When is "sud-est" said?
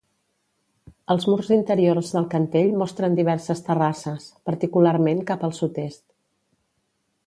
5.63-6.07